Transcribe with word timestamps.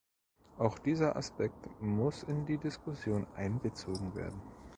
Auch 0.57 0.79
dieser 0.79 1.15
Aspekt 1.15 1.79
muss 1.79 2.23
in 2.23 2.47
die 2.47 2.57
Diskussion 2.57 3.27
einbezogen 3.35 4.15
werden. 4.15 4.41